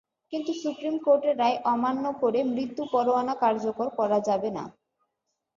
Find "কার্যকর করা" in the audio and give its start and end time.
3.43-4.19